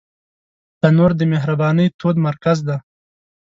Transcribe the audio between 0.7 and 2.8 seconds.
تنور د مهربانۍ تود مرکز دی